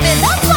[0.00, 0.20] baby.
[0.20, 0.55] That's why.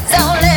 [0.00, 0.47] it's all